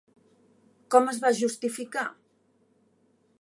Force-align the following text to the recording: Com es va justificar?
Com 0.95 1.11
es 1.13 1.21
va 1.25 1.31
justificar? 1.41 2.07